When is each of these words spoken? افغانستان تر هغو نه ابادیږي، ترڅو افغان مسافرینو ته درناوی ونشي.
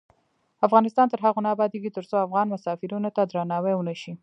افغانستان 0.67 1.07
تر 1.09 1.19
هغو 1.25 1.39
نه 1.45 1.49
ابادیږي، 1.55 1.89
ترڅو 1.97 2.15
افغان 2.25 2.47
مسافرینو 2.53 3.09
ته 3.15 3.21
درناوی 3.31 3.73
ونشي. 3.75 4.13